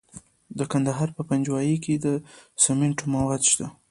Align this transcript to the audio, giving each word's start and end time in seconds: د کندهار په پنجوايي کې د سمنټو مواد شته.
د 0.57 0.59
کندهار 0.71 1.09
په 1.17 1.21
پنجوايي 1.29 1.77
کې 1.83 1.93
د 2.05 2.07
سمنټو 2.63 3.05
مواد 3.13 3.41
شته. 3.51 3.67